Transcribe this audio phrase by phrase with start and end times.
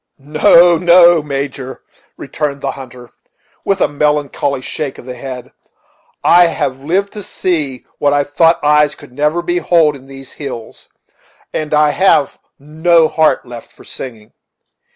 [0.17, 1.83] "No, no, Major,"
[2.17, 3.11] returned the hunter,
[3.63, 5.51] with a melancholy shake of the head,
[6.23, 10.89] "I have lived to see what I thought eyes could never behold in these hills,
[11.53, 14.33] and I have no heart left for singing.